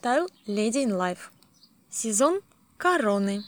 [0.00, 1.28] Читаю Lady in Life.
[1.90, 2.40] Сезон
[2.78, 3.42] Короны.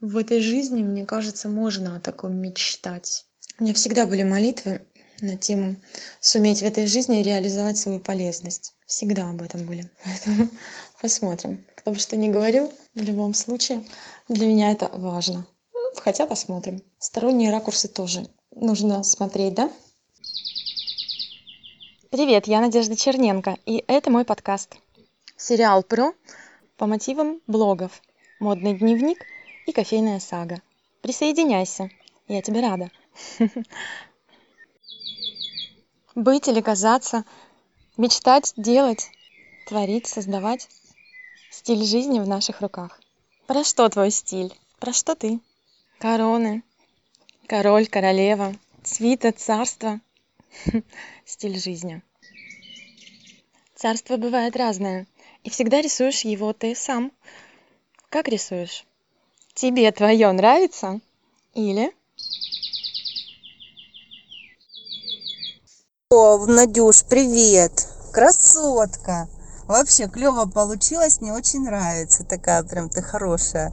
[0.00, 3.26] В этой жизни, мне кажется, можно о таком мечтать.
[3.58, 4.80] У меня всегда были молитвы
[5.20, 5.76] на тему
[6.20, 8.72] суметь в этой жизни реализовать свою полезность.
[8.86, 9.90] Всегда об этом были.
[10.04, 10.48] Поэтому
[11.02, 11.66] посмотрим.
[11.76, 13.84] Кто бы что ни говорил, в любом случае,
[14.26, 15.46] для меня это важно.
[15.96, 16.82] Хотя посмотрим.
[16.98, 19.70] Сторонние ракурсы тоже нужно смотреть, да?
[22.10, 24.78] Привет, я Надежда Черненко, и это мой подкаст.
[25.36, 26.14] Сериал про
[26.78, 28.00] по мотивам блогов
[28.40, 29.26] «Модный дневник»
[29.66, 30.62] и «Кофейная сага».
[31.02, 31.90] Присоединяйся,
[32.26, 32.90] я тебе рада.
[36.14, 37.26] Быть или казаться,
[37.98, 39.10] мечтать, делать,
[39.66, 40.66] творить, создавать.
[41.50, 42.98] Стиль жизни в наших руках.
[43.46, 44.58] Про что твой стиль?
[44.80, 45.40] Про что ты?
[45.98, 46.62] Короны,
[47.46, 50.00] король, королева, свита, царство–
[51.24, 52.02] стиль жизни.
[53.74, 55.06] Царство бывает разное,
[55.44, 57.12] и всегда рисуешь его ты сам.
[58.08, 58.84] Как рисуешь?
[59.54, 61.00] Тебе твое нравится?
[61.54, 61.92] Или?
[66.10, 67.86] О, Надюш, привет!
[68.12, 69.28] Красотка!
[69.68, 72.24] Вообще клево получилось, мне очень нравится.
[72.24, 73.70] Такая прям ты хорошая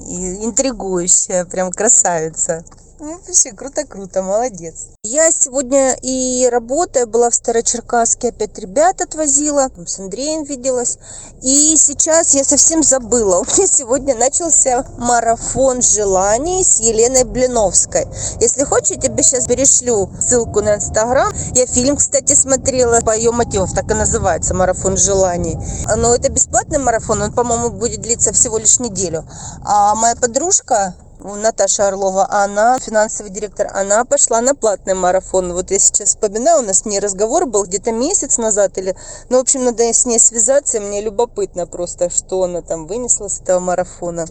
[0.00, 2.64] и интригующая, прям красавица.
[3.04, 4.90] Ну, вообще, круто-круто, молодец.
[5.02, 10.98] Я сегодня и работая, была в Старочеркасске, опять ребят отвозила, с Андреем виделась.
[11.42, 13.38] И сейчас я совсем забыла.
[13.40, 18.06] У меня сегодня начался марафон желаний с Еленой Блиновской.
[18.38, 21.32] Если хочешь, я тебе сейчас перешлю ссылку на Инстаграм.
[21.56, 25.58] Я фильм, кстати, смотрела по ее мотивов, так и называется, марафон желаний.
[25.96, 29.28] Но это бесплатный марафон, он, по-моему, будет длиться всего лишь неделю.
[29.64, 35.52] А моя подружка Наташа Орлова, она финансовый директор, она пошла на платный марафон.
[35.52, 38.96] Вот я сейчас вспоминаю, у нас с ней разговор был где-то месяц назад или,
[39.30, 43.40] ну, в общем, надо с ней связаться, мне любопытно просто, что она там вынесла с
[43.40, 44.26] этого марафона,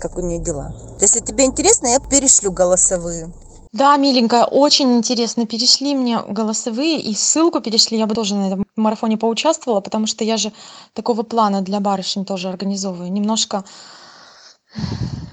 [0.00, 0.74] как у нее дела.
[1.00, 3.32] Если тебе интересно, я перешлю голосовые.
[3.72, 5.46] Да, миленькая, очень интересно.
[5.46, 7.96] Перешли мне голосовые и ссылку перешли.
[7.96, 10.52] Я бы тоже на этом марафоне поучаствовала, потому что я же
[10.92, 13.10] такого плана для барышень тоже организовываю.
[13.10, 13.64] Немножко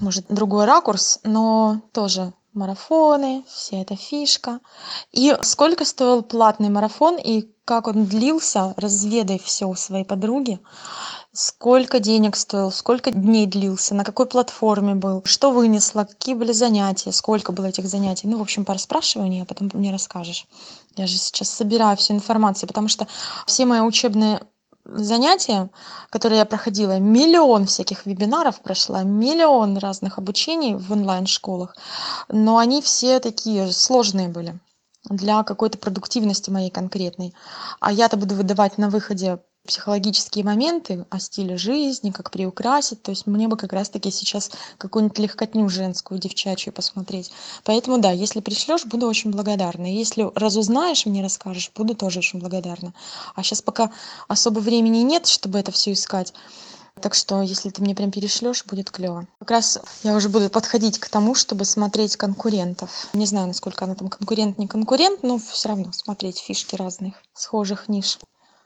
[0.00, 4.60] может другой ракурс но тоже марафоны вся эта фишка.
[5.12, 10.58] И сколько стоил платный марафон и как он длился разведай все у своей подруги.
[11.32, 17.12] Сколько денег стоил сколько дней длился на какой платформе был что вынесла какие были занятия
[17.12, 18.26] сколько было этих занятий.
[18.26, 20.46] Ну в общем пораспрашивай а потом мне расскажешь.
[20.96, 23.06] Я же сейчас собираю всю информацию потому что
[23.46, 24.40] все мои учебные
[24.94, 25.70] занятия
[26.10, 31.76] которые я проходила миллион всяких вебинаров прошла миллион разных обучений в онлайн школах
[32.28, 34.58] но они все такие сложные были
[35.04, 37.34] для какой-то продуктивности моей конкретной.
[37.80, 39.40] А я-то буду выдавать на выходе
[39.70, 43.04] психологические моменты о стиле жизни как приукрасить.
[43.04, 47.30] То есть мне бы как раз таки сейчас какую-нибудь легкотню женскую девчачью посмотреть.
[47.62, 49.86] Поэтому да если пришлешь буду очень благодарна.
[49.86, 52.92] Если разузнаешь мне расскажешь буду тоже очень благодарна.
[53.36, 53.92] А сейчас пока
[54.26, 56.34] особо времени нет чтобы это все искать.
[57.00, 60.98] Так что если ты мне прям перешлешь будет клево как раз я уже буду подходить
[60.98, 63.06] к тому чтобы смотреть конкурентов.
[63.12, 67.88] Не знаю насколько она там конкурент не конкурент но все равно смотреть фишки разных схожих
[67.88, 68.18] ниш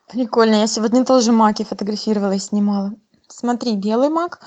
[0.09, 2.93] прикольно я сегодня тоже маки фотографировала и снимала.
[3.29, 4.41] Смотри белый мак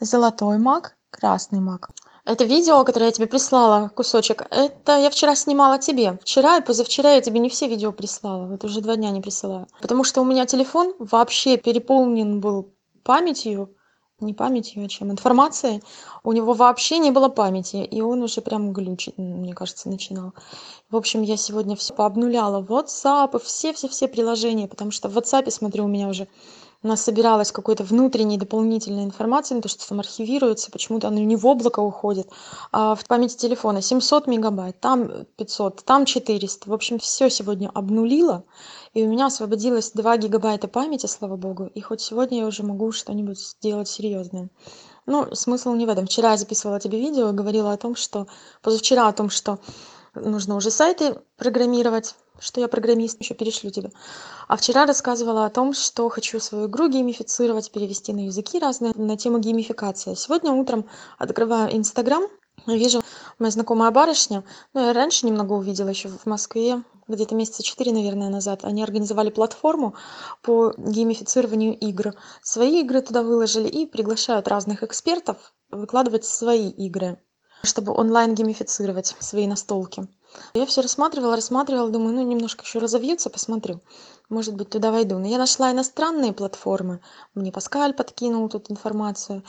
[0.00, 1.90] золотой мак красный мак.
[2.24, 6.18] Это видео которое я тебе прислала кусочек это я вчера снимала тебе.
[6.22, 9.66] Вчера и позавчера я тебе не все видео прислала вот уже два дня не присылаю.
[9.80, 13.74] Потому что у меня телефон вообще переполнен был памятью
[14.20, 15.10] не памятью а чем?
[15.10, 15.82] Информацией.
[16.24, 20.32] У него вообще не было памяти и он уже прям глючить мне кажется начинал.
[20.90, 25.16] В общем я сегодня все пообнуляла whatsapp и все все все приложения потому что в
[25.16, 26.26] whatsapp смотрю у меня уже
[26.82, 31.80] насобиралось какой-то внутренней дополнительной информации на то что там архивируется почему-то оно не в облако
[31.80, 32.28] уходит
[32.72, 33.82] а в памяти телефона.
[33.82, 38.44] 700 мегабайт там 500 там 400 в общем все сегодня обнулила
[38.98, 42.90] и у меня освободилось 2 гигабайта памяти слава богу и хоть сегодня я уже могу
[42.90, 44.48] что-нибудь сделать серьезное
[45.06, 46.06] ну смысл не в этом.
[46.06, 48.26] Вчера я записывала тебе видео говорила о том что
[48.60, 49.60] позавчера о том что
[50.16, 53.92] нужно уже сайты программировать что я программист еще перешлю тебе.
[54.48, 59.16] А вчера рассказывала о том что хочу свою игру геймифицировать перевести на языки разные на
[59.16, 60.14] тему геймификации.
[60.14, 60.86] Сегодня утром
[61.18, 62.24] открываю инстаграм
[62.74, 63.02] вижу
[63.38, 64.44] моя знакомая барышня
[64.74, 69.30] ну я раньше немного увидела еще в москве где-то месяца четыре наверное назад они организовали
[69.30, 69.94] платформу
[70.42, 77.18] по геймифицированию игр свои игры туда выложили и приглашают разных экспертов выкладывать свои игры
[77.62, 80.08] чтобы онлайн геймифицировать свои настолки
[80.54, 83.80] Я все рассматривала, рассматривала, думаю, ну немножко еще разовьется, посмотрю.
[84.28, 85.18] Может быть, туда войду.
[85.18, 87.00] Но я нашла иностранные платформы.
[87.34, 89.42] Мне Паскаль подкинул тут информацию.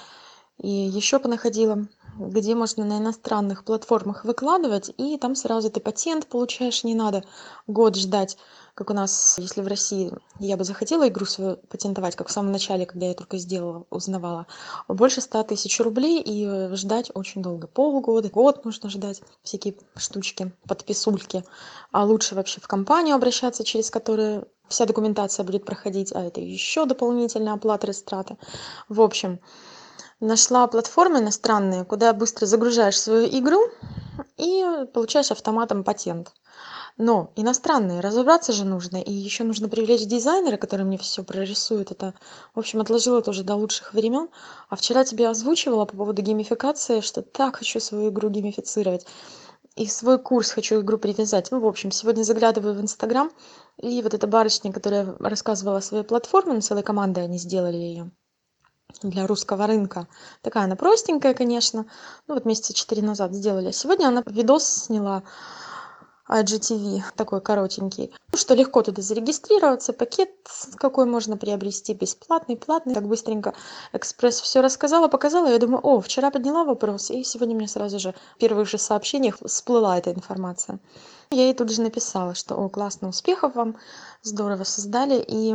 [0.59, 6.83] И еще понаходила, где можно на иностранных платформах выкладывать, и там сразу ты патент получаешь,
[6.83, 7.23] не надо
[7.65, 8.37] год ждать,
[8.73, 12.51] как у нас, если в России я бы захотела игру свою патентовать, как в самом
[12.51, 14.47] начале, когда я только сделала, узнавала,
[14.89, 21.45] больше ста тысяч рублей, и ждать очень долго, полгода, год нужно ждать, всякие штучки, подписульки,
[21.91, 26.85] а лучше вообще в компанию обращаться, через которую вся документация будет проходить, а это еще
[26.85, 28.37] дополнительная оплата растраты.
[28.87, 29.39] В общем,
[30.19, 33.69] нашла платформы иностранные куда быстро загружаешь свою игру
[34.37, 36.33] и получаешь автоматом патент.
[36.97, 41.91] Но иностранные разобраться же нужно и еще нужно привлечь дизайнера который мне все прорисует.
[41.91, 42.13] Это
[42.53, 44.27] в общем отложила тоже до лучших времен
[44.67, 49.05] а вчера тебе озвучивала по поводу геймификации что так хочу свою игру геймифицировать.
[49.75, 51.51] И свой курс хочу игру привязать.
[51.51, 53.31] Ну в общем сегодня заглядываю в инстаграм
[53.77, 58.11] и вот эта барышня которая рассказывала о своей платформе ну целой командой они сделали ее
[59.01, 60.07] для русского рынка.
[60.41, 61.85] Такая она простенькая конечно.
[62.27, 63.71] Ну вот месяца четыре назад сделали.
[63.71, 65.23] Сегодня она видос сняла
[66.29, 68.13] IGTV такой коротенький.
[68.35, 70.29] Что легко туда зарегистрироваться пакет
[70.75, 72.93] какой можно приобрести бесплатный платный.
[72.93, 73.53] Так быстренько
[73.93, 75.47] экспресс все рассказала показала.
[75.47, 79.37] Я думаю о вчера подняла вопрос и сегодня мне сразу же в первых же сообщениях
[79.43, 80.79] всплыла эта информация
[81.31, 83.77] я ей тут же написала что о классно успехов вам
[84.23, 85.53] здорово создали и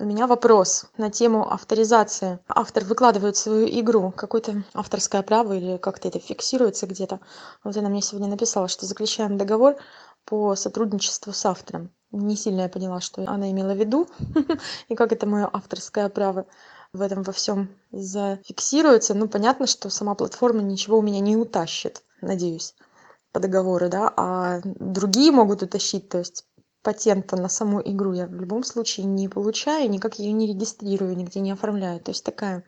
[0.00, 2.40] у меня вопрос на тему авторизации.
[2.48, 7.20] Автор выкладывает свою игру какое-то авторское право или как-то это фиксируется где-то.
[7.62, 9.76] Вот она мне сегодня написала что заключаем договор
[10.24, 14.08] по сотрудничеству с автором не сильно я поняла что она имела в виду
[14.88, 16.46] и как это мое авторское право
[16.92, 19.14] в этом во всем зафиксируется.
[19.14, 22.74] Ну понятно что сама платформа ничего у меня не утащит надеюсь
[23.32, 26.44] по договору да а другие могут утащить то есть
[26.82, 31.40] патента на саму игру я в любом случае не получаю никак ее не регистрирую нигде
[31.40, 32.00] не оформляю.
[32.00, 32.64] То есть такая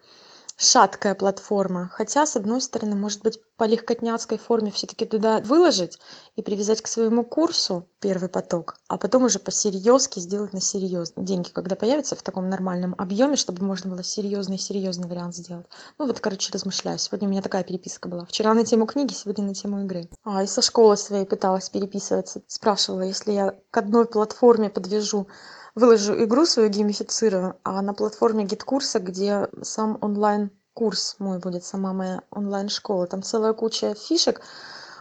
[0.56, 1.91] шаткая платформа.
[1.93, 5.99] Хотя с одной стороны может быть по легкотняцкой форме все-таки туда выложить
[6.37, 11.23] и привязать к своему курсу первый поток а потом уже по серьезке сделать на серьезно
[11.23, 15.67] деньги когда появятся в таком нормальном объеме чтобы можно было серьезный серьезный вариант сделать.
[15.99, 16.99] Ну вот короче размышляю.
[16.99, 18.25] Сегодня у меня такая переписка была.
[18.25, 20.09] Вчера на тему книги сегодня на тему игры.
[20.25, 22.43] А и со школы своей пыталась переписываться.
[22.47, 25.29] Спрашивала если я к одной платформе подвяжу
[25.75, 31.65] выложу игру свою геймифицирую а на платформе GetCourse а где сам онлайн курс мой будет
[31.65, 34.41] сама моя онлайн школа там целая куча фишек.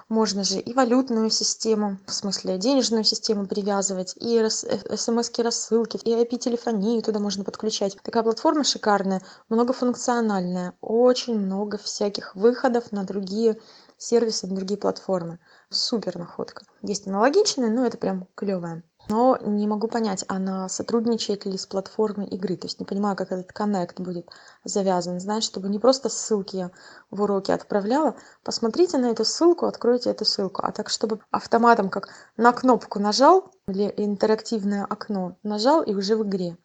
[0.10, 6.12] Можно же и валютную систему в смысле денежную систему привязывать и э, смски рассылки и
[6.12, 7.98] IP телефонию туда можно подключать.
[8.04, 13.58] Такая платформа шикарная многофункциональная очень много всяких выходов на другие
[13.98, 15.40] сервисы на другие платформы.
[15.70, 16.66] Супер находка.
[16.82, 22.28] Есть аналогичные но это прям клевая но не могу понять она сотрудничает ли с платформой
[22.28, 22.56] игры?
[22.56, 24.30] То есть не понимаю как этот коннект будет
[24.64, 25.20] завязан.
[25.20, 26.70] Знаешь чтобы не просто ссылки
[27.10, 28.16] в уроки отправляла.
[28.44, 30.62] Посмотрите на эту ссылку откройте эту ссылку.
[30.64, 36.24] А так чтобы автоматом как на кнопку нажал или интерактивное окно нажал и уже в
[36.24, 36.58] игре.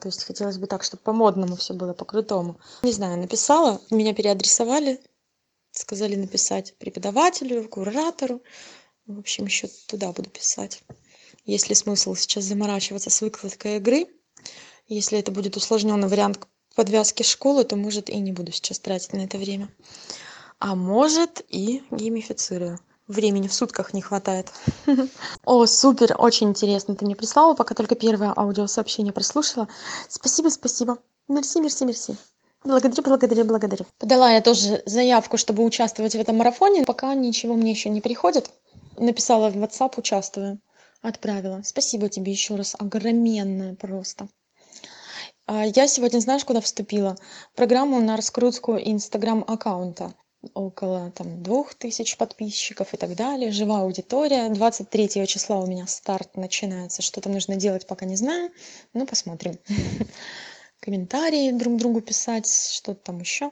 [0.00, 3.80] То есть хотелось бы так чтобы по модному все было по крутому не знаю написала
[3.90, 5.00] меня переадресовали
[5.72, 8.42] сказали написать преподавателю куратору.
[9.06, 10.82] В общем еще туда буду писать
[11.44, 14.06] есть ли смысл сейчас заморачиваться с выкладкой игры.
[14.88, 16.38] Если это будет усложненный вариант
[16.74, 19.68] подвязки школы то может и не буду сейчас тратить на это время.
[20.58, 22.78] А может и геймифицирую.
[23.06, 24.52] Времени в сутках не хватает.
[25.44, 29.68] О супер очень интересно ты мне прислала пока только первое аудиосообщение прослушала.
[30.08, 30.98] Спасибо спасибо.
[31.26, 32.16] Мерси мерси мерси.
[32.62, 33.86] Благодарю благодарю благодарю.
[33.98, 36.84] Подала я тоже заявку чтобы участвовать в этом марафоне.
[36.84, 38.50] Пока ничего мне еще не приходит.
[38.96, 40.60] Написала в whatsapp участвую
[41.02, 41.62] отправила.
[41.64, 44.28] Спасибо тебе еще раз огроменное просто.
[45.46, 47.16] А, я сегодня знаешь куда вступила?
[47.54, 50.14] Программу на раскрутку инстаграм аккаунта
[50.54, 53.50] около там двух тысяч подписчиков и так далее.
[53.50, 54.48] Живая аудитория.
[54.48, 57.02] 23 числа у меня старт начинается.
[57.02, 58.50] Что там нужно делать пока не знаю.
[58.94, 59.58] Ну посмотрим.
[60.80, 63.50] Комментарии друг другу писать что-то там еще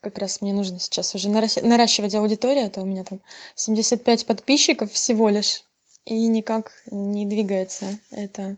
[0.00, 3.22] как раз мне нужно сейчас уже наращивать аудиторию а то у меня там
[3.54, 5.62] 75 подписчиков всего лишь
[6.04, 8.56] и никак не двигается это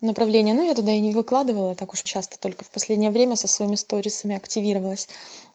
[0.00, 0.54] направление.
[0.54, 3.74] Ну, я туда и не выкладывала так уж часто, только в последнее время со своими
[3.74, 5.08] сторисами активировалась.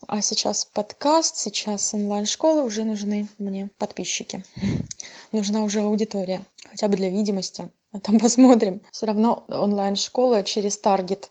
[0.08, 4.44] А сейчас подкаст, сейчас онлайн-школа, уже нужны мне подписчики.
[5.32, 7.70] Нужна уже аудитория, хотя бы для видимости.
[7.92, 8.82] А там посмотрим.
[8.92, 11.30] Все равно онлайн-школа через таргет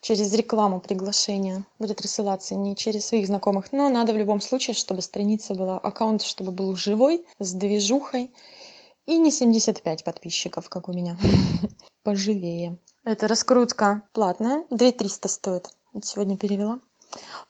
[0.00, 5.00] через рекламу приглашения будет рассылаться не через своих знакомых но надо в любом случае чтобы
[5.00, 8.30] страница была аккаунт чтобы был живой с движухой
[9.06, 11.18] И не 75 подписчиков, как у меня.
[12.02, 12.78] Поживее.
[13.04, 14.64] Это раскрутка платная.
[14.70, 15.68] 2300 стоит.
[15.92, 16.80] Вот сегодня перевела.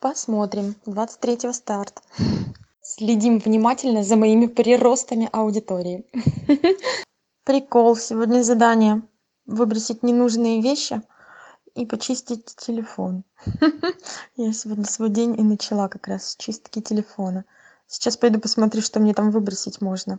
[0.01, 0.75] Посмотрим.
[0.87, 2.03] 23 старт.
[2.83, 6.05] Следим внимательно за моими приростами аудитории.
[7.45, 7.97] Прикол.
[7.97, 9.03] Сегодня задание.
[9.47, 11.03] Выбросить ненужные вещи
[11.75, 13.25] и почистить телефон.
[14.37, 17.45] Я сегодня свой день и начала как раз с чистки телефона.
[17.87, 20.19] Сейчас пойду посмотрю, что мне там выбросить можно.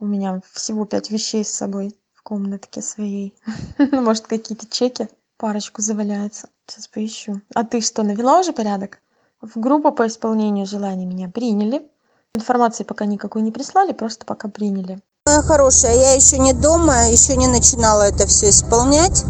[0.00, 3.34] У меня всего пять вещей с собой в комнатке своей.
[3.78, 6.48] Ну, может, какие-то чеки, парочку заваляется.
[6.66, 7.40] Сейчас поищу.
[7.54, 8.98] А ты что, навела уже порядок?
[9.40, 11.86] В группу по исполнению желаний меня приняли.
[12.34, 15.00] Информации пока никакой не прислали, просто пока приняли.
[15.26, 19.24] Моя хорошая, я еще не дома, еще не начинала это все исполнять.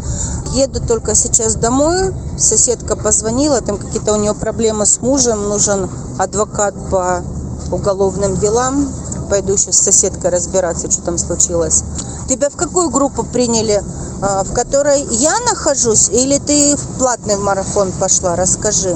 [0.53, 2.13] Еду только сейчас домой.
[2.37, 7.23] Соседка позвонила, там какие-то у нее проблемы с мужем, нужен адвокат по
[7.71, 8.87] уголовным делам.
[9.29, 11.83] Пойду сейчас с соседкой разбираться, что там случилось.
[12.29, 13.83] Тебя в какую группу приняли?
[14.21, 18.35] А, В которой я нахожусь или ты в платный марафон пошла?
[18.35, 18.95] Расскажи.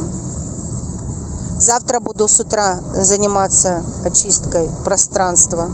[1.59, 5.69] Завтра буду с утра заниматься очисткой пространства.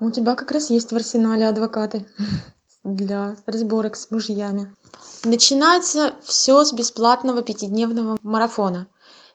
[0.00, 2.06] У тебя как раз есть в арсенале адвокаты
[2.84, 4.74] для разборок с мужьями.
[5.24, 8.86] Начинается все с бесплатного пятидневного марафона.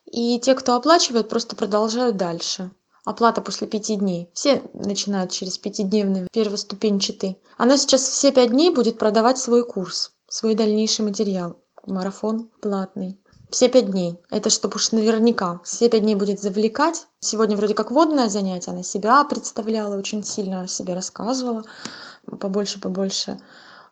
[0.06, 2.72] И те, кто оплачивает, просто продолжают дальше.
[3.10, 4.30] Оплата после пяти дней.
[4.36, 7.39] Все начинают через пятидневный первоступенчатый.
[7.58, 11.56] Она сейчас все пять дней будет продавать свой курс, свой дальнейший материал.
[11.88, 13.20] Марафон платный.
[13.50, 14.20] Все пять дней.
[14.30, 15.60] Это чтобы уж наверняка.
[15.63, 17.08] Все пять дней будет завлекать.
[17.20, 18.70] Сегодня вроде как водное занятие.
[18.70, 21.63] Она себя представляла очень сильно, о себе рассказывала.
[22.39, 23.39] Побольше, побольше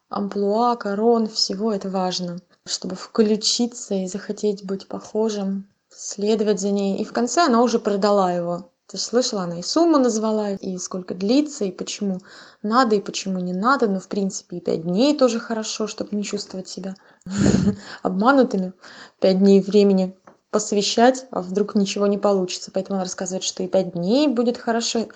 [0.10, 2.38] амплуа, корон, всего это важно.
[2.68, 7.00] Чтобы включиться и захотеть быть похожим, следовать за ней.
[7.00, 8.70] И в конце она уже продала его.
[8.88, 12.20] Ты слышала, она и сумму назвала, и сколько длится, и почему
[12.64, 13.88] надо, и почему не надо.
[13.88, 16.96] Но, в принципе, и пять дней тоже хорошо, чтобы не чувствовать себя
[18.02, 18.72] обманутыми.
[19.20, 20.16] Пять дней времени
[20.52, 22.72] посвящать, а вдруг ничего не получится.
[22.74, 25.10] Поэтому она рассказывает, что и пять дней будет хорошо.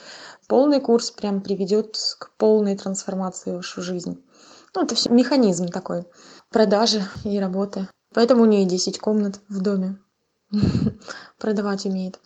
[0.48, 4.22] Полный курс прям приведет к полной трансформации вашу жизнь.
[4.76, 6.06] Ну, это все механизм такой
[6.50, 7.88] продажи и работы.
[8.14, 9.98] Поэтому у нее 10 комнат в доме.
[11.40, 12.20] Продавать умеет.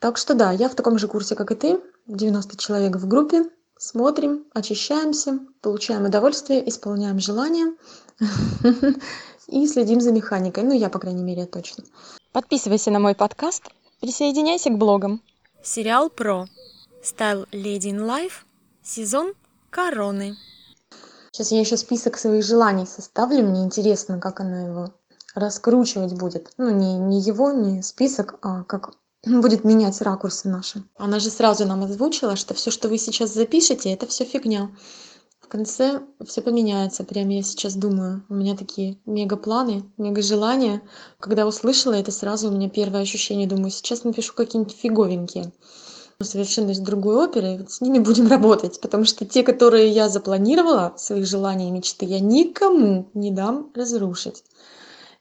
[0.00, 1.80] Так что да, я в таком же курсе, как и ты.
[2.06, 3.50] 90 человек в группе.
[3.78, 7.76] Смотрим, очищаемся, получаем удовольствие, исполняем желания
[9.46, 10.64] и следим за механикой.
[10.64, 11.84] Ну, я, по крайней мере, точно.
[12.32, 13.62] Подписывайся на мой подкаст,
[14.00, 15.22] присоединяйся к блогам.
[15.62, 16.46] Сериал про
[17.02, 18.44] Style Lady in Life,
[18.82, 19.34] сезон
[19.70, 20.36] Короны.
[21.30, 23.46] Сейчас я еще список своих желаний составлю.
[23.46, 24.88] Мне интересно, как она его
[25.36, 26.50] раскручивать будет.
[26.58, 28.94] Ну, не, не его, не список, а как
[29.26, 30.84] будет менять ракурсы наши.
[30.96, 34.70] Она же сразу нам озвучила, что все, что вы сейчас запишете, это все фигня.
[35.40, 37.04] В конце все поменяется.
[37.04, 38.22] Прям я сейчас думаю.
[38.28, 40.82] У меня такие мега планы, мега желания.
[41.18, 43.48] Когда услышала это, сразу у меня первое ощущение.
[43.48, 45.52] Думаю, сейчас напишу какие-нибудь фиговенькие.
[46.20, 47.56] Совершенно из другой оперы.
[47.58, 48.78] Вот с ними будем работать.
[48.82, 54.44] Потому что те, которые я запланировала, своих желаний и мечты, я никому не дам разрушить.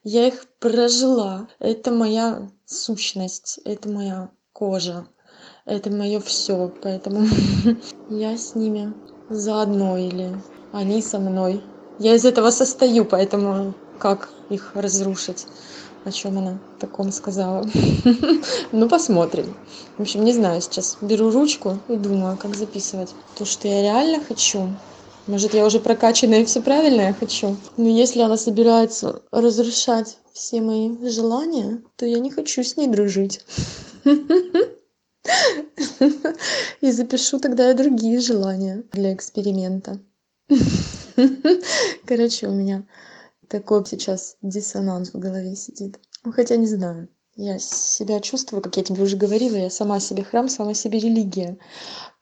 [0.04, 1.48] Я их прожила.
[1.60, 5.08] Это моя сущность, это моя кожа,
[5.66, 6.72] это мое все.
[6.82, 7.28] Поэтому
[8.10, 8.94] я с ними
[9.30, 10.40] заодно или
[10.74, 11.64] они со мной.
[12.00, 15.48] Я из этого состою, поэтому как их разрушить?
[16.06, 17.66] О чем она таком сказала?
[18.72, 19.56] Ну, посмотрим.
[19.98, 23.14] В общем, не знаю, сейчас беру ручку и думаю, как записывать.
[23.38, 24.70] То, что я реально хочу,
[25.26, 27.58] может, я уже прокачанная и все правильно я хочу.
[27.76, 33.44] Но если она собирается разрушать все мои желания, то я не хочу с ней дружить.
[36.82, 40.00] И запишу тогда другие желания для эксперимента.
[42.06, 42.88] Короче, у меня
[43.50, 46.00] такой сейчас диссонанс в голове сидит.
[46.24, 47.10] Ну, хотя не знаю.
[47.36, 51.58] Я себя чувствую, как я тебе уже говорила, я сама себе храм, сама себе религия.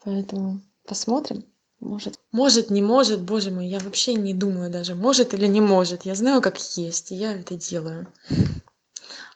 [0.03, 1.45] Поэтому посмотрим.
[1.79, 6.05] Может, может, не может, боже мой, я вообще не думаю даже, может или не может.
[6.05, 8.07] Я знаю, как есть, и я это делаю.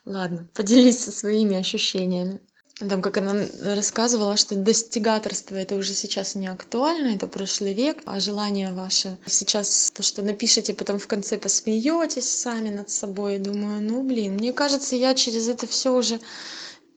[0.06, 2.40] Ладно, поделись своими ощущениями.
[2.80, 8.22] Там, как она рассказывала, что достигаторство это уже сейчас не актуально, это прошлый век, а
[8.22, 13.38] желание ваше сейчас то, что напишите, потом в конце посмеетесь сами над собой.
[13.38, 16.22] Думаю, ну блин, мне кажется, я через это все уже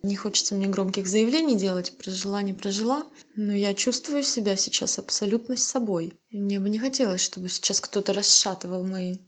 [0.03, 3.07] не хочется мне громких заявлений делать, про желание прожила,
[3.37, 6.13] но я чувствую себя сейчас абсолютно с собой.
[6.31, 9.19] И мне бы не хотелось, чтобы сейчас кто-то расшатывал мои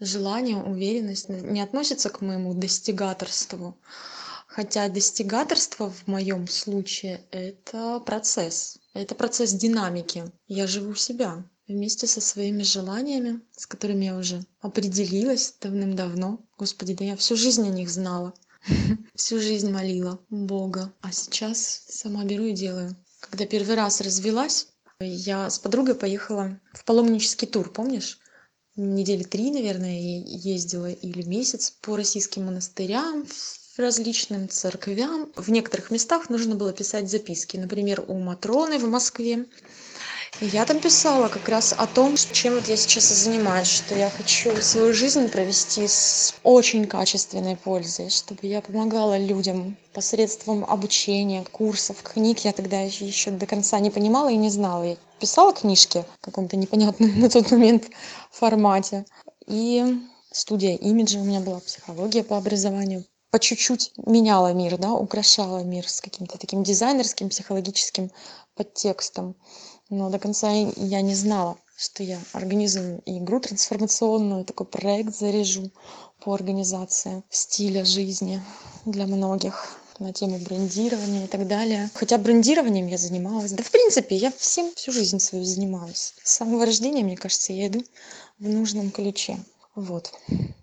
[0.00, 3.78] желания, уверенность, не относится к моему достигаторству.
[4.46, 8.78] Хотя достигаторство в моем случае это процесс.
[8.92, 10.24] Это процесс динамики.
[10.46, 16.46] Я живу себя вместе со своими желаниями, с которыми я уже определилась давным-давно.
[16.56, 18.34] Господи, да я всю жизнь о них знала.
[19.14, 20.92] Всю жизнь молила Бога.
[21.00, 22.96] А сейчас сама беру и делаю.
[23.20, 24.68] Когда первый раз развелась,
[25.00, 28.18] я с подругой поехала в паломнический тур, помнишь?
[28.76, 33.26] Недели три, наверное, ездила или месяц по российским монастырям,
[33.76, 35.32] различным церквям.
[35.36, 37.56] В некоторых местах нужно было писать записки.
[37.56, 39.46] Например, у Матроны в Москве
[40.40, 44.10] я там писала как раз о том, чем вот я сейчас и занимаюсь, что я
[44.10, 52.02] хочу свою жизнь провести с очень качественной пользой, чтобы я помогала людям посредством обучения, курсов,
[52.02, 52.40] книг.
[52.40, 54.82] Я тогда еще до конца не понимала и не знала.
[54.82, 57.84] Я писала книжки в каком-то непонятном на тот момент
[58.32, 59.06] формате.
[59.46, 59.84] И
[60.32, 63.04] студия имиджа у меня была, психология по образованию.
[63.30, 68.10] По чуть-чуть меняла мир, да, украшала мир с каким-то таким дизайнерским, психологическим
[68.54, 69.36] подтекстом
[69.90, 75.70] но до конца я не знала что я организую игру трансформационную такой проект заряжу
[76.22, 78.40] по организации стиля жизни
[78.84, 81.90] для многих на тему брендирования и так далее.
[81.94, 83.52] Хотя брендированием я занималась.
[83.52, 86.14] Да в принципе я всем всю жизнь свою занимаюсь.
[86.22, 87.84] С самого рождения мне кажется я иду
[88.38, 89.38] в нужном ключе.
[89.74, 90.12] Вот.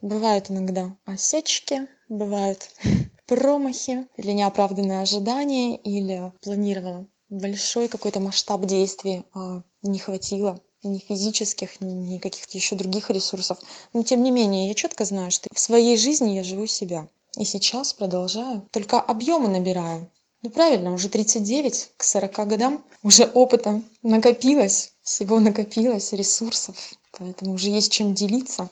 [0.02, 2.70] Бывают иногда осечки бывают
[3.26, 11.80] промахи или неоправданные ожидания или планировала большой какой-то масштаб действий а, не хватило ни физических,
[11.80, 13.58] ни каких-то еще других ресурсов.
[13.94, 17.08] Но тем не менее, я четко знаю, что в своей жизни я живу себя.
[17.38, 18.68] И сейчас продолжаю.
[18.72, 20.10] Только объемы набираю.
[20.42, 26.76] Ну правильно, уже 39 к 40 годам уже опыта накопилось, всего накопилось, ресурсов.
[27.18, 28.70] Поэтому уже есть чем делиться.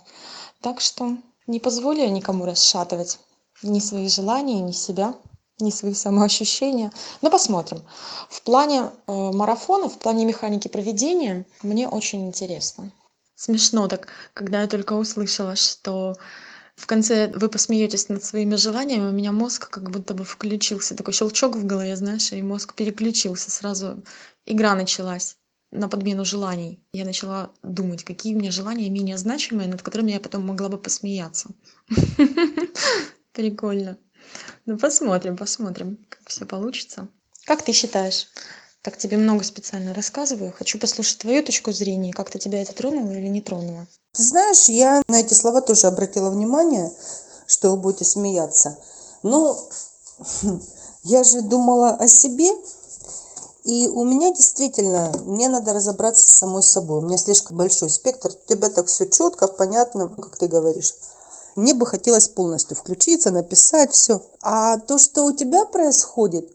[0.61, 1.15] Так что
[1.47, 3.19] не позволю я никому расшатывать
[3.61, 5.15] ни свои желания, ни себя
[5.59, 6.91] не свои самоощущения.
[7.21, 7.81] Но посмотрим.
[8.29, 12.91] В плане э, марафона, в плане механики проведения мне очень интересно.
[13.35, 16.15] Смешно так, когда я только услышала, что
[16.75, 21.13] в конце вы посмеетесь над своими желаниями, у меня мозг как будто бы включился, такой
[21.13, 24.03] щелчок в голове, знаешь, и мозг переключился, сразу
[24.45, 25.37] игра началась
[25.71, 26.79] на подмену желаний.
[26.93, 30.77] Я начала думать, какие у меня желания менее значимые, над которыми я потом могла бы
[30.77, 31.49] посмеяться.
[33.33, 33.97] Прикольно.
[34.69, 37.07] Ну, посмотрим, посмотрим, как все получится.
[37.47, 38.27] Как ты считаешь?
[38.83, 40.53] Так тебе много специально рассказываю.
[40.55, 42.13] Хочу послушать твою точку зрения.
[42.13, 43.87] Как-то тебя это тронуло или не тронуло?
[44.13, 46.93] Ты знаешь, я на эти слова тоже обратила внимание,
[47.47, 48.77] что вы будете смеяться.
[49.23, 49.57] Но
[51.03, 52.51] я же думала о себе,
[53.63, 56.99] и у меня действительно, мне надо разобраться с самой собой.
[56.99, 58.29] У меня слишком большой спектр.
[58.29, 60.93] У тебя так все четко, понятно, как ты говоришь.
[61.55, 64.21] Мне бы хотелось полностью включиться, написать все.
[64.41, 66.49] А то, что у тебя происходит,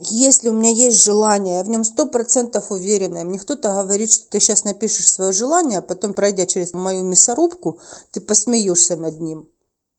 [0.00, 4.28] если у меня есть желание, я в нем сто процентов уверена, мне кто-то говорит, что
[4.30, 7.78] ты сейчас напишешь свое желание, а потом, пройдя через мою мясорубку,
[8.10, 9.48] ты посмеешься над ним.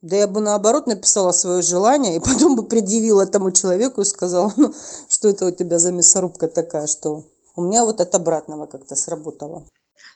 [0.02, 4.54] Да я бы наоборот написала свое желание и потом бы предъявила этому человеку и сказала,
[4.56, 4.74] ну,
[5.10, 7.24] что это у тебя за мясорубка такая, что
[7.56, 9.66] у меня вот от обратного как-то сработало.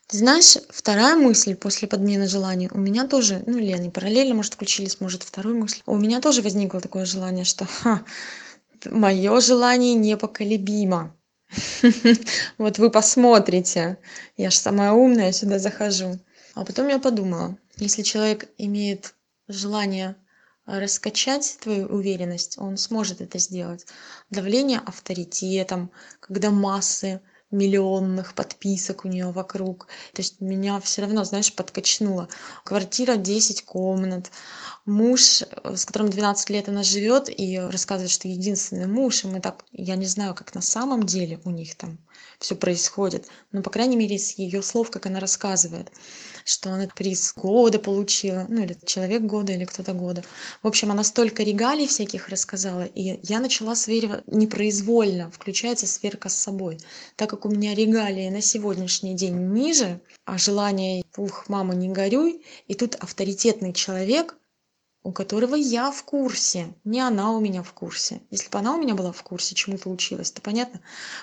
[0.07, 4.53] Ты знаешь, вторая мысль после подмены желаний у меня тоже, ну или они параллельно, может,
[4.53, 5.81] включились, может, второй мысль.
[5.85, 8.03] У меня тоже возникло такое желание, что ха,
[8.85, 11.15] мое желание непоколебимо.
[12.57, 13.97] Вот вы посмотрите,
[14.37, 16.19] я же самая умная, сюда захожу.
[16.53, 19.15] А потом я подумала, если человек имеет
[19.47, 20.15] желание
[20.65, 23.85] раскачать твою уверенность, он сможет это сделать.
[24.29, 27.21] Давление авторитетом, когда массы
[27.53, 29.87] миллионных подписок у нее вокруг.
[30.13, 32.27] То есть меня все равно, знаешь, подкачнуло.
[32.65, 34.31] Квартира 10 комнат,
[34.85, 39.65] муж, с которым 12 лет она живет, и рассказывает, что единственный муж, и мы так,
[39.71, 41.97] я не знаю, как на самом деле у них там
[42.39, 45.91] все происходит, но, по крайней мере, из ее слов, как она рассказывает,
[46.45, 50.23] что она приз года получила, ну, или человек года, или кто-то года.
[50.61, 56.35] В общем, она столько регалий всяких рассказала, и я начала сверивать непроизвольно, включается сверка с
[56.35, 56.79] собой.
[57.15, 62.43] Так как у меня регалии на сегодняшний день ниже, а желание, ух, мама, не горюй,
[62.67, 64.35] и тут авторитетный человек,
[65.03, 68.21] у которого я в курсе, не она у меня в курсе.
[68.31, 70.79] Если бы она у меня была в курсе, чему получилось, то понятно,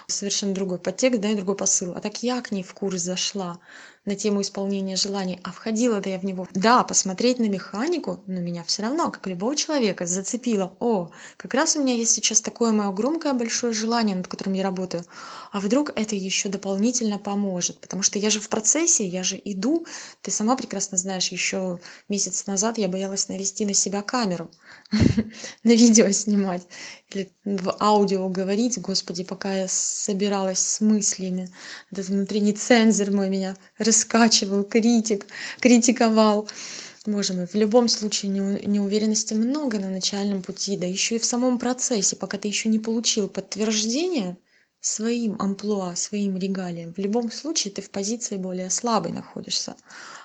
[0.06, 1.94] совершенно другой подтекст, да, и другой посыл.
[1.96, 3.58] А так я к ней в курс зашла.
[4.06, 6.48] На тему исполнения желаний, а входила-то я в него.
[6.54, 10.74] Да, посмотреть на механику, но меня все равно, как любого человека, зацепило.
[10.80, 14.62] О, как раз у меня есть сейчас такое мое громкое большое желание, над которым я
[14.62, 15.04] работаю.
[15.52, 17.78] А вдруг это еще дополнительно поможет?
[17.80, 19.86] Потому что я же в процессе, я же иду.
[20.22, 24.50] Ты сама прекрасно знаешь, еще месяц назад я боялась навести на себя камеру,
[25.62, 26.66] на видео снимать
[27.14, 31.48] или в аудио говорить, господи, пока я собиралась с мыслями.
[31.90, 33.56] Этот внутренний цензор мой меня
[33.90, 35.26] раскачивал, критик,
[35.60, 36.48] критиковал.
[37.06, 41.58] Боже мой, в любом случае неуверенности много на начальном пути, да еще и в самом
[41.58, 44.36] процессе, пока ты еще не получил подтверждение
[44.80, 46.94] своим амплуа, своим регалиям.
[46.94, 49.74] В любом случае ты в позиции более слабой находишься.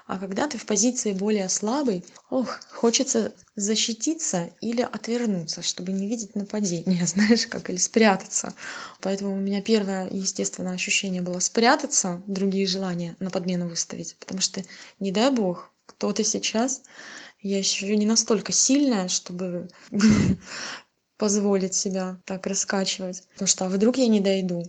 [0.06, 6.36] А когда ты в позиции более слабой, ох, хочется защититься или отвернуться, чтобы не видеть
[6.36, 8.54] нападения, знаешь, как, или спрятаться.
[9.02, 14.16] Поэтому у меня первое, естественно, ощущение было спрятаться, другие желания на подмену выставить.
[14.20, 14.64] Потому что,
[15.00, 16.84] не дай бог, кто-то сейчас,
[17.42, 19.70] я еще не настолько сильная, чтобы
[21.18, 23.28] позволить себя так раскачивать.
[23.34, 24.64] Потому что а вдруг я не дойду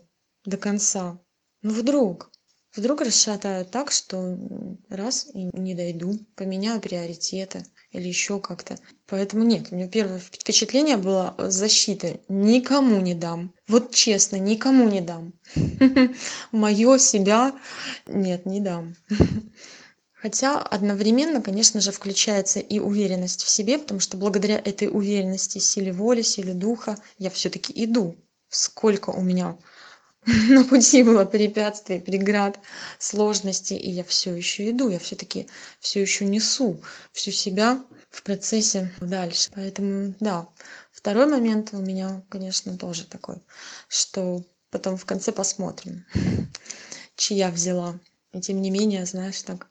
[0.46, 1.18] до конца?
[1.60, 2.30] Ну вдруг?
[2.76, 4.38] Вдруг расшатаю так, что
[4.90, 8.76] раз и не дойду, поменяю приоритеты или еще как-то.
[9.06, 12.20] Поэтому нет, у меня первое впечатление было защиты.
[12.28, 13.54] Никому не дам.
[13.66, 15.32] Вот честно, никому не дам.
[16.52, 17.54] Мое себя
[18.06, 18.94] нет, не дам.
[20.12, 25.92] Хотя одновременно, конечно же, включается и уверенность в себе, потому что благодаря этой уверенности, силе
[25.92, 28.16] воли, силе духа я все-таки иду.
[28.48, 29.56] Сколько у меня
[30.48, 32.58] на пути было препятствий, преград,
[32.98, 35.46] сложностей, и я все еще иду, я все-таки
[35.78, 39.50] все еще несу всю себя в процессе дальше.
[39.54, 40.48] Поэтому, да,
[40.90, 43.36] второй момент у меня, конечно, тоже такой,
[43.88, 46.04] что потом в конце посмотрим,
[47.16, 47.98] чья взяла.
[48.32, 49.68] И тем не менее, знаешь, так,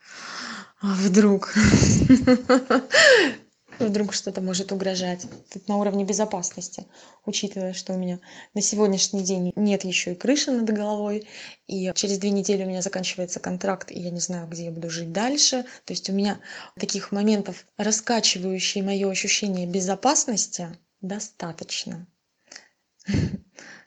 [0.79, 1.53] а вдруг
[3.79, 5.25] вдруг что-то может угрожать.
[5.51, 6.85] Тут на уровне безопасности
[7.25, 8.19] учитывая что у меня
[8.53, 11.27] на сегодняшний день нет еще и крыши над головой
[11.67, 14.89] и через две недели у меня заканчивается контракт и я не знаю где я буду
[14.89, 15.65] жить дальше.
[15.85, 16.39] То есть у меня
[16.79, 20.69] таких моментов раскачивающие мое ощущение безопасности
[21.01, 22.07] достаточно.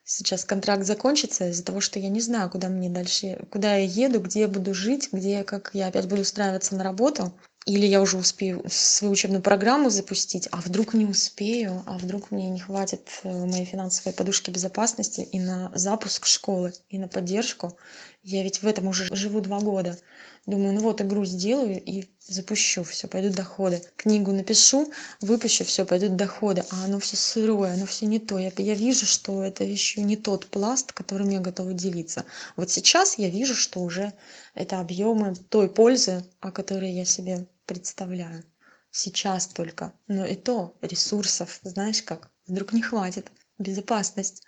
[0.05, 4.21] Сейчас контракт закончится из-за того что я не знаю куда мне дальше куда я еду
[4.21, 7.33] где я буду жить где как я опять буду устраиваться на работу
[7.69, 12.49] или я уже успею свою учебную программу запустить а вдруг не успею а вдруг мне
[12.49, 17.77] не хватит э, моей финансовой подушки безопасности и на запуск школы и на поддержку.
[18.23, 19.99] Я ведь в этом уже живу два года.
[20.47, 23.83] Думаю ну вот игру сделаю и запущу все пойдут доходы.
[23.97, 26.65] Книгу напишу выпущу все пойдут доходы.
[26.71, 28.39] А оно все сырое оно все не то.
[28.39, 32.25] Я я вижу что это еще не тот пласт которым я готова делиться.
[32.57, 34.15] Вот сейчас я вижу что уже
[34.55, 38.43] это объемы той пользы о которой я себе представляю.
[38.91, 39.93] Сейчас только.
[40.09, 43.31] Но и то ресурсов знаешь как вдруг не хватит.
[43.59, 44.43] Безопасность.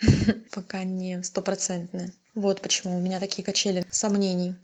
[0.52, 2.14] Пока не стопроцентная.
[2.34, 4.54] Вот почему у меня такие качели сомнений.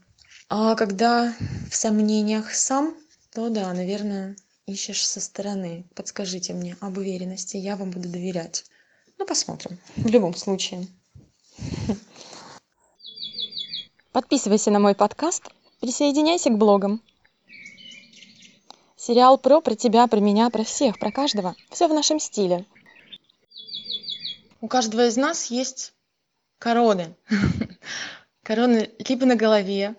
[0.49, 1.35] А когда
[1.69, 2.95] в сомнениях сам
[3.33, 5.85] то да наверное ищешь со стороны.
[5.93, 8.65] Подскажите мне об уверенности я вам буду доверять.
[9.17, 9.77] Ну посмотрим.
[9.97, 10.87] В любом случае.
[14.13, 15.43] Подписывайся на мой подкаст.
[15.81, 17.01] Присоединяйся к блогам
[19.07, 21.55] Сериал про, про тебя, про меня, про всех, про каждого.
[21.71, 22.65] Все в нашем стиле.
[24.59, 25.93] У каждого из нас есть
[26.59, 27.15] короны.
[28.43, 29.95] Короны либо на голове,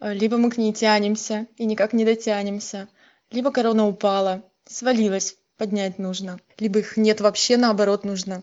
[0.00, 2.88] либо мы к ней тянемся и никак не дотянемся,
[3.30, 8.42] либо корона упала, свалилась, поднять нужно, либо их нет вообще, наоборот, нужно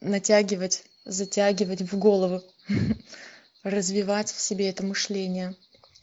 [0.00, 2.40] натягивать, затягивать в голову,
[3.62, 5.54] развивать в себе это мышление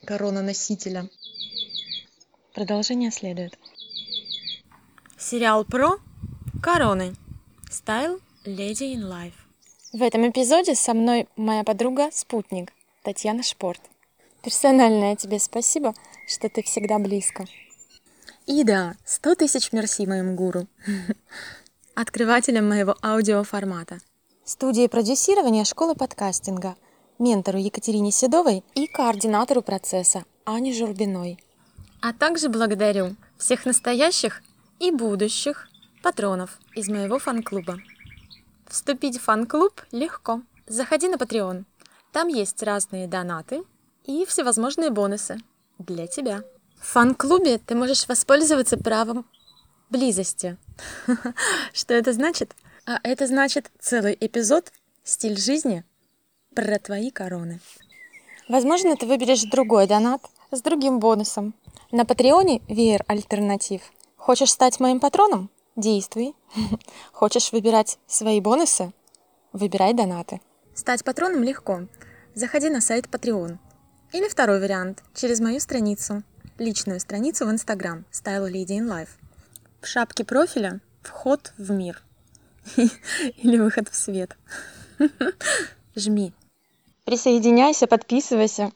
[0.06, 1.10] корона носителя.
[2.54, 3.58] Продолжение следует.
[5.18, 6.00] Сериал про
[6.62, 7.14] короны.
[7.70, 9.34] Style Lady in Life.
[9.94, 13.80] В этом эпизоде со мной моя подруга Спутник, Татьяна Шпорт.
[14.44, 15.94] Персональное тебе спасибо,
[16.28, 17.46] что ты всегда близко.
[18.48, 20.68] И да, сто тысяч мерси моим гуру,
[21.96, 24.00] открывателем моего аудиоформата.
[24.44, 26.76] Студии продюсирования школы подкастинга,
[27.18, 31.40] ментору Екатерине Седовой и координатору процесса Ане Журбиной–
[32.02, 34.42] а также благодарю всех настоящих
[34.80, 35.70] и будущих
[36.02, 37.80] патронов из моего фан-клуба.
[38.68, 40.42] Вступить в фан-клуб легко.
[40.68, 41.66] Заходи на Patreon.
[42.12, 43.64] Там есть разные донаты
[44.06, 45.38] и всевозможные бонусы
[45.78, 46.44] для тебя.
[46.80, 49.26] В фан-клубе ты можешь воспользоваться правом
[49.90, 50.58] близости.
[51.74, 52.56] Что это значит?
[52.86, 54.72] А это значит целый эпизод
[55.04, 55.84] «Стиль жизни»
[56.56, 57.60] про твои короны.
[58.50, 61.54] Возможно, ты выберешь другой донат с другим бонусом.
[61.92, 63.82] На Патреоне веер альтернатив.
[64.18, 65.50] Хочешь стать моим патроном?
[65.76, 66.36] Действуй.
[67.12, 68.94] Хочешь выбирать свои бонусы?
[69.54, 70.42] Выбирай донаты.
[70.74, 71.88] Стать патроном легко.
[72.34, 73.58] Заходи на сайт Patreon.
[74.14, 76.24] Или второй вариант, через мою страницу,
[76.58, 79.10] личную страницу в Instagram Style Lady in Life.
[79.82, 82.02] В шапке профиля вход в мир.
[82.76, 84.38] Или выход в свет.
[85.96, 86.34] Жми.
[87.06, 88.72] Присоединяйся, подписывайся.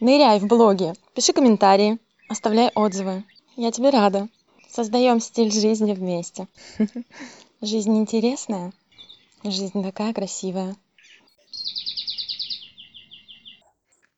[0.00, 3.24] Ныряй в блоге, пиши комментарии, оставляй отзывы.
[3.56, 4.28] Я тебе рада.
[4.70, 6.46] Создаем стиль жизни вместе.
[7.60, 8.72] Жизнь интересная,
[9.42, 10.76] жизнь такая красивая.